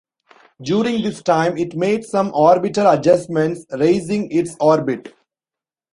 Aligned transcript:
During 0.63 1.03
this 1.03 1.21
time 1.21 1.59
it 1.59 1.75
made 1.75 2.03
some 2.05 2.33
orbital 2.33 2.89
adjustments, 2.89 3.67
raising 3.69 4.31
its 4.31 4.55
orbit. 4.59 5.13